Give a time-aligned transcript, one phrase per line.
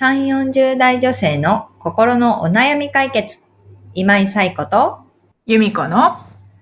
[0.00, 3.40] 3、40代女性の心のお悩み解決。
[3.94, 5.00] 今井彩子と、
[5.44, 6.18] 由美子の、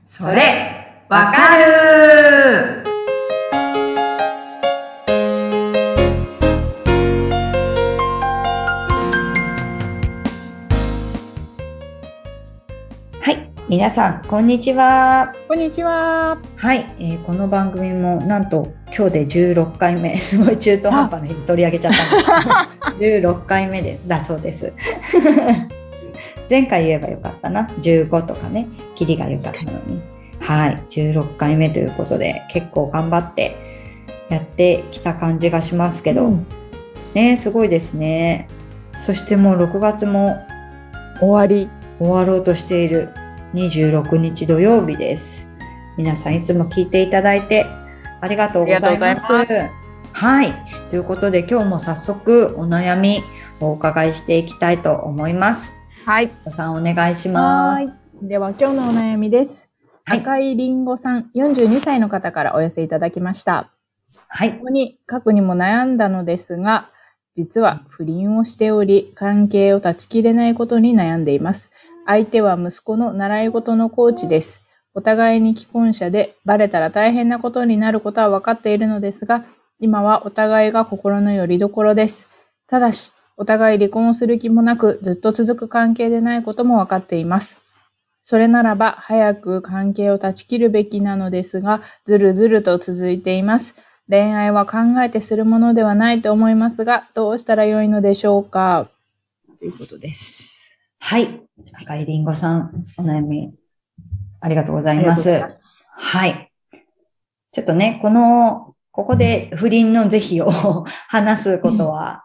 [0.06, 2.75] それ、わかる
[13.68, 15.34] 皆さん、こんにちは。
[15.48, 16.38] こんにちは。
[16.54, 22.10] はい、えーこの番組もなんと今日で16回目、 すごい中途半端な日に取り上げちゃったん
[22.92, 24.72] ですけど、16回目でだそうです。
[26.48, 27.68] 前回言えばよかったな。
[27.80, 30.00] 15とかね、キリが良かったのに。
[30.38, 33.56] はい、16回目ということで、結構頑張って
[34.28, 36.46] やってきた感じがしますけど、うん
[37.14, 38.46] ね、すごいですね。
[39.00, 40.38] そしてもう6月も
[41.18, 41.68] 終わり。
[41.98, 43.08] 終わろうとしている
[43.54, 45.54] 26日土曜日です。
[45.96, 47.64] 皆さんいつも聞いていただいて
[48.20, 49.32] ありがとうございます。
[50.12, 50.52] はい。
[50.90, 53.20] ということで今日も早速お悩み
[53.60, 55.72] をお伺いしていきたいと思います。
[56.04, 56.30] はい。
[56.46, 58.00] おさんお願いします。
[58.22, 59.60] では今日のお悩みです。
[59.60, 59.66] はい
[60.08, 63.72] 赤いりんごさん、42歳の方からお寄せいただきました。
[64.28, 64.66] はいこ。
[64.66, 66.88] こに書くにも悩んだのですが、
[67.36, 71.70] 実は不倫をしており、関係を断ち切れないことに悩んでいます。
[72.06, 74.62] 相手は息子の習い事のコーチです。
[74.94, 79.44] お互いに既婚者で、バレたら大変なことになることは分かっているのですが、
[79.78, 82.28] 今はお互いが心の拠り所です。
[82.68, 87.60] ただし、お互い離婚をする気もなく、ずっと続く関係でないことも分かっています。
[88.24, 93.74] それならば、早く関係を断ち切るべきなのですが、ずるずると続いています。
[94.08, 98.88] 恋愛は考えてするものではないと思いますが、どうしたらよいのでしょうか？
[99.58, 100.76] ということです。
[101.00, 101.40] はい。
[101.72, 103.52] 赤いりんごさん、お悩み
[104.40, 105.22] ありがとうござあいます。
[105.22, 105.44] す。
[105.96, 106.52] はい。
[107.52, 110.50] ちょっとね、この、ここで不倫の是非を
[111.08, 112.24] 話すことは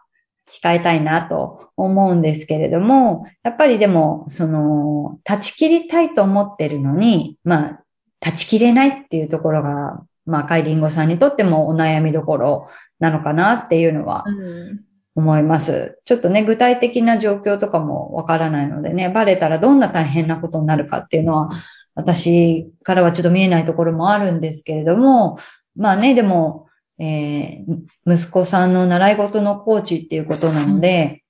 [0.50, 7.82] 控えたいなと思うんですけれども、やっぱりでも、その、断ち切りたいと思ってるのに、まあ、
[8.20, 12.68] 断ち切れないっていうところが、まあ、赤いりんごさんにとってもお悩みどころ
[12.98, 14.80] なのかなっていうのはうん。
[15.14, 16.00] 思います。
[16.04, 21.50] ちょっとね、具体的な状況とかもわからないのでね、バレたらどんな大変なことになるかっていうのは、
[21.94, 25.38] 私からはちょっと見えないところもあるんですけれども、
[25.76, 26.66] まあね、でも、
[26.98, 31.22] えー息子さんの習い事のコーチっていうことなので、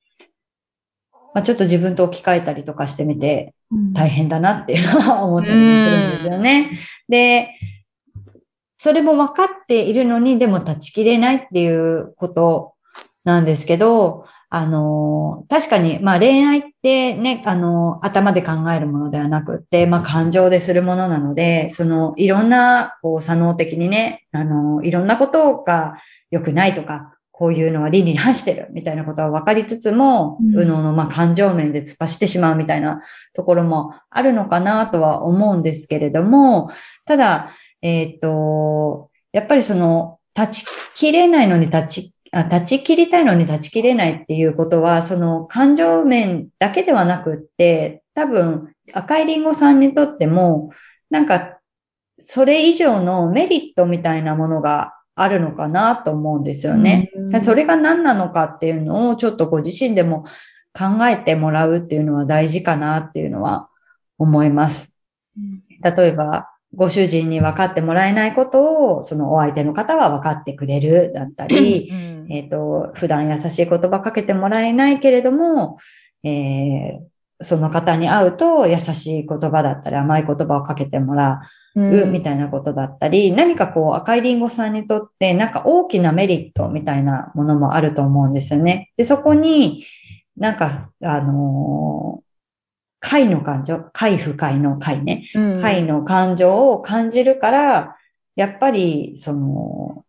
[1.35, 3.55] まあちょっと自分と置き換えたりとかしてみて、
[3.95, 6.71] 大変だなっていうのは思ったりもするんですよね。
[7.09, 7.51] で、
[8.83, 12.73] それも分かっているのに、でも断ち切れないっていうこと
[13.23, 25.95] なんですけど、あの、確かに、まあ恋愛ってね、あの、頭で考えるものではなくって、まあ感情でするものなので、その、いろんな、こう、左脳的にね、あの、いろんなことが
[26.33, 30.47] 良くないとか、こういうのは倫理に反してるみたいなことは分かりつつも、うん。
[30.57, 33.01] 右脳のまあ感情面で突っ走ってしまうみたいな
[33.33, 36.73] ところもあるのかなとは思うんですけれども、
[37.07, 50.71] ただ、えっ、と、やっぱりその、断ち切れないのに立ち、あ断ち切りたいのに断ち切れないっていうことは、その感情面だけではなくって、多分赤いリンゴさんにとっても、
[51.11, 51.59] なんか、
[52.19, 57.11] それ以上のメリットみたいなものがあるのかなと思うんですよね。
[57.15, 60.25] うんそれが何なのかっていうのをちょっとご自身でも
[60.75, 63.69] 考えてもらうっていうのは大事かなっていうのは
[64.19, 64.99] 思います。
[65.83, 75.79] 例えば、ご主人に分かってもらえないことを、そのお相手の方は分かってくれるだったり、うんえっ、と、普段優しい言葉かけてもらえないけれども、
[76.25, 77.13] えー
[77.45, 81.43] その方に会うと優しい言葉だったり甘い言葉をかけてもら
[81.75, 88.93] うみたいなことだったり、何かこう赤いリンゴさんにとってなんか大きなメリットみたいなものもあると思うんですよね。
[88.97, 89.85] で、そこに
[90.37, 92.32] なんか、あのー
[93.03, 95.29] 快の感情、快不快の快ね。
[95.35, 97.97] うん愛の感情を感じるから、
[98.37, 100.05] やっぱり、その、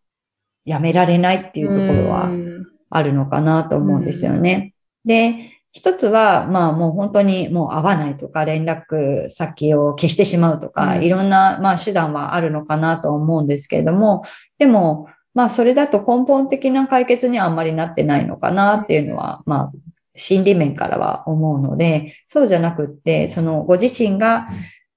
[0.63, 4.75] やめられないっていうところはうんあるのかなと思うんですよね。
[5.03, 14.23] で、一つは、まあもう本当にもう会わないとか、連絡先を消してしまうとか、うんいろんな、まあ手段はあるのかなと思うんですけれども、
[14.59, 24.47] でも、まあそれだと根本的な解決にはあんまりなってないのかなっていうのは、まあ心理面からは思うので、そうじゃなくって、そのご自身が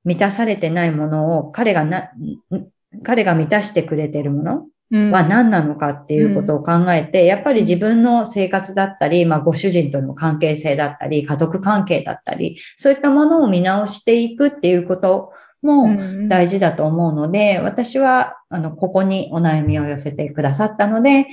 [0.04, 2.66] 満たされてないものを彼がな、ん
[3.02, 5.10] 彼が満たしてくれているものうん。
[5.10, 15.32] は何なのかっていうことを考えて、やっぱり自分の生活だったり、まあご主人との関係性だったり、家族関係だったり、そういったものを見直していくっていうこと
[15.62, 16.28] もうん。
[16.28, 21.26] 大事だと思うので、私は、あの、ここにお悩みを寄せてくださったので、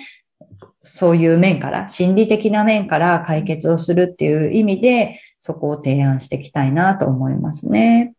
[0.82, 8.14] そういう面から、心理的な面から解決をするっていう意味で、そこを提案していきたいなと思いますね。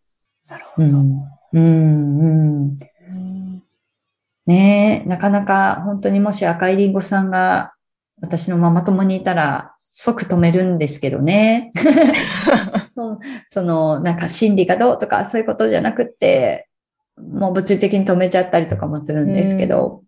[0.49, 0.88] なるほど。
[0.88, 1.25] うん。
[1.53, 2.79] うん、うん。
[3.09, 3.62] うん
[4.47, 7.73] ねえ、なかなか本当にもし赤いリンゴさんが
[8.21, 11.73] 私のママ友にいたら即止めるんですけどね。
[13.50, 16.69] その、なんか心理がどうとかそういうことじゃなくって、
[17.17, 20.03] もう物理的に止めちゃったりとかもするんですけど、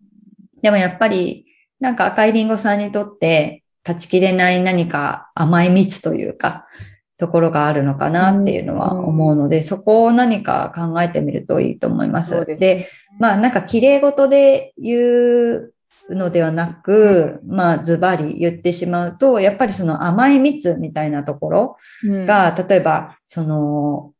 [0.61, 1.45] でもやっぱり
[1.79, 6.65] なんか赤いリンゴさんにとって断ち切れない何か甘い蜜というか、
[7.17, 12.45] ところがあるのかなっていうのは思うので、そこを何か考えてみるといいと思います。
[12.45, 12.89] で
[13.19, 15.73] まあなんか綺麗事で言う
[16.09, 22.25] のではなく、まあズバリ言ってしまうと、やっぱりその甘い蜜みたいなところうん。
[22.25, 24.13] が、例えば、その、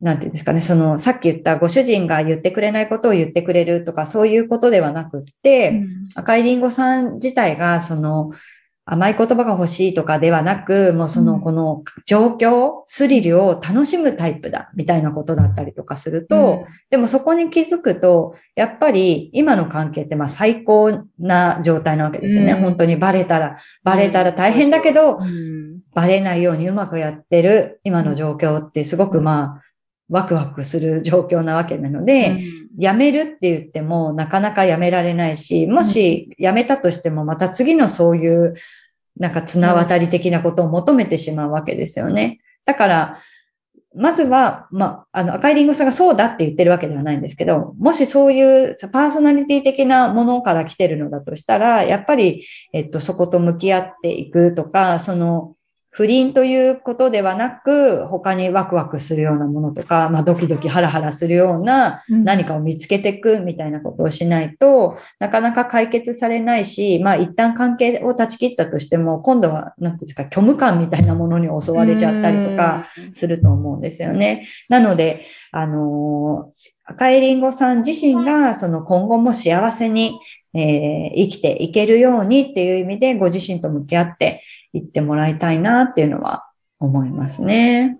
[0.00, 5.82] なんていうんですかね、その、さっき言ったご主人が言ってくれないことを言ってくれるとか、そういうことではなくって、
[6.14, 8.30] 赤いリンゴさん自体が、その、
[8.86, 11.40] 甘い言葉が欲しいとかではなく、もうその、うん。
[11.42, 22.52] この状況、スリルを楽しむタイプだ、みたいなことだったりとかすると、でもそこに気づくと、やっぱり今の関係ってまあ最高な状態なわけですよね。
[22.52, 22.60] うん。
[22.62, 25.80] 本当にバレたら、バレたら大変だけど、うん。
[25.94, 29.62] バレないようにうまくやってる今の状況ってすごくまあ、
[30.10, 32.42] ワクワクする状況なわけなので、
[32.76, 38.54] 辞めるって言ってもなかなか辞められないし、もし辞めたとしてもまた次のそういう
[39.16, 42.40] なんか綱渡り的なことを求めてしまうわけですよね。
[42.64, 43.22] だから、
[43.94, 55.56] まずは、まあ、あの、赤いリンゴさんがそうだって言ってるわけではないんですけど、もしそういうパーソナリティ的なものから来てるのだとしたら、やっぱり、えっと、そこと向き合っていくとか、その、
[55.92, 74.46] 不倫ということではなく、他にワクワクするようなものとか、まあ、ドキドキハラハラするような何かを見つけていくみたいなことをしないとなかなか解決されないし、まあ一旦関係を断ち切ったとしても、今度は、なんていうんですか、虚無感みたいなものに襲われちゃったりとか、すると思うんですよね。
[74.68, 80.18] なので、あのー赤いリンゴさん自身が、その今後も幸せに、
[80.54, 84.42] えー生きていけるようにっていう意味で、ご自身と向き合って
[84.72, 86.46] いってもらいたいなっていうのは
[86.78, 87.98] 思いますね。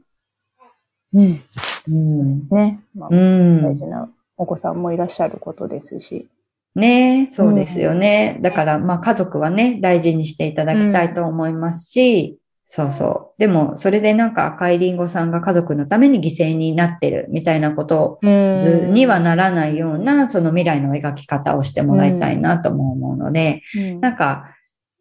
[1.12, 1.32] うん。
[1.32, 2.44] うそうんで。
[2.44, 2.80] すね。
[2.94, 3.78] まあう大ん。
[3.78, 6.28] 事なお子さんもいらっしゃることですし。
[6.76, 8.38] ねそうですよね。
[8.40, 12.38] だから、まあ家族はね、大事にしていただきたいと思いますし、
[12.72, 13.40] そうそう。
[13.40, 24.54] でも、それでなんか赤いリンゴさんが家族のために犠牲になってるみたいなこと図にはならないような、その未来の描き方をしてもらいたいなとも思うので、うんなんか、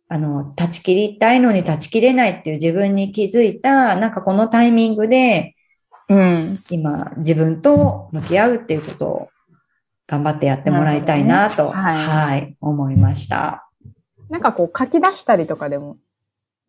[0.09, 5.55] あの、断ち切りたいのに断ち切れないっていう自分に気づいた、なんかこのタイミングで、
[6.09, 6.63] うん。
[6.69, 9.29] 今自分と向き合うっていうことを
[10.07, 13.69] 頑張ってやってもらいたいなと、なねはいはい、思いました。
[14.29, 15.97] なんかこう書き出したりとかでも、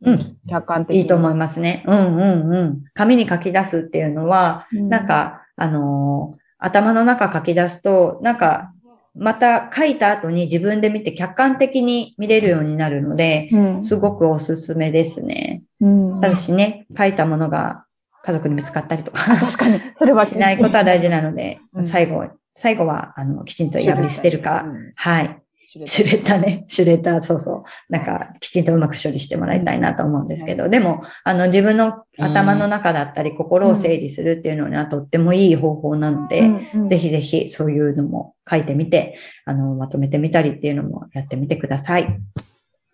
[0.02, 0.36] うん。
[0.48, 1.02] 客観的に。
[1.02, 1.82] いいと思いますね。
[1.86, 2.84] うんうんうん。
[2.94, 8.74] 紙に書き出すっていうのは、うんなん、か、あのー頭の中書き出すと、なんか、
[9.14, 13.82] また書いた後に自分で見て客観的に見れるようになるので、うん。
[13.82, 15.62] すごくおすすめですね。
[15.80, 17.84] うんただしね、書いたものが
[18.22, 22.24] 家族に見つかったりとか確かに、それはしないことは大事なので、うん最後、
[22.54, 25.39] 最後は、あの、きちんと破り捨てるか、うんはい。
[25.70, 26.64] シュレッダーね。
[26.66, 27.62] シュレッダー、そうそう。
[27.88, 42.18] なんか、きちんとうまく処理してもらいたいなと思うんですけど、でも、あの、自分の頭の中だったり、心を整理するっていうのにはとってもいい方法なので、うんうんぜひぜひそういうのも書いてみて、あの、まとめてみたりっていうのもやってみてください。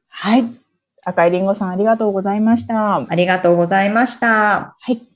[0.08, 0.44] はい。
[1.02, 3.06] 赤いりんごさんありがとうございました。
[3.08, 4.76] ありがとうございました。
[4.78, 5.15] はい。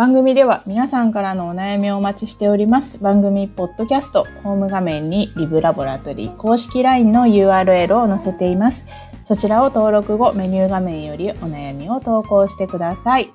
[0.00, 2.96] 番組では皆さんからのお悩みをお待ちしております。
[3.02, 8.86] 番組ポッドキャストホーム画面にリブラボラトリー公式 LINE の URL を載せています。
[9.26, 13.30] そちらを登録後メニュー画面よりお悩みを投稿してください。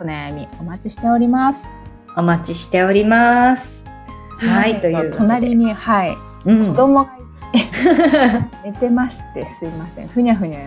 [0.00, 1.64] お悩みお待ちしております。
[2.16, 3.84] お待ちしております。
[4.38, 5.10] はい、という。
[5.10, 7.10] 隣に、はい、うん子供が
[8.64, 10.06] 寝てましてすいません。
[10.06, 10.60] ふにゃふにゃ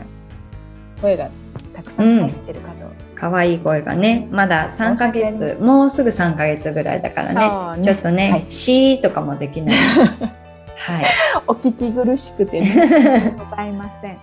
[1.01, 1.29] 声が
[1.73, 3.08] たくさん入ってるかと。
[3.19, 9.75] 可愛い声がね、まだ3ヶ月、もうすぐ3ヶ月ぐらいだからね、ねちょっとね、はいシーとかもできない。
[10.79, 11.05] はい。
[11.45, 14.17] お聞き苦しくて、ね、 ございません。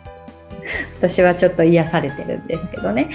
[0.98, 3.10] 私はちょっと癒されてるんですけどね。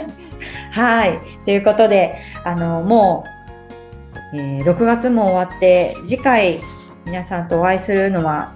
[0.72, 1.18] はい。
[1.46, 3.24] ということで、あの、も
[4.34, 6.60] う、えー6月も終わって、次回
[7.06, 8.52] 皆さんとお会いするのは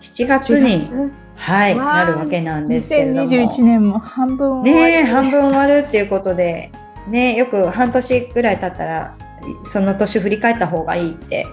[0.00, 0.88] 7月に、
[1.36, 3.30] はい、なるわけなんですけれども。
[3.30, 6.70] 2021年も半分終わりねえ、半分終わるっていうことで、
[7.08, 9.16] ねよく半年ぐらい経ったら、
[9.64, 11.46] その年振り返った方がいいって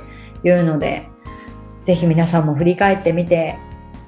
[0.43, 1.09] いうので、
[1.85, 3.57] ぜひ皆さんも振り返ってみて、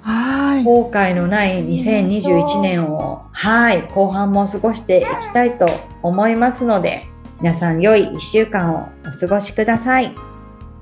[0.01, 0.63] ははい。
[0.63, 5.67] 後悔のない2021年を、はい、後半も過ごしていきたいと
[6.01, 7.08] 思いますので、
[7.41, 10.15] 皆さん良い1週間をお過ごしください。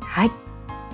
[0.01, 0.42] はい。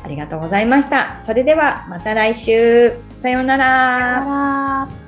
[0.03, 1.20] ありがとうございました。
[1.22, 2.94] それではまた来週。
[3.18, 3.65] さようなら。
[3.65, 4.99] さよなら。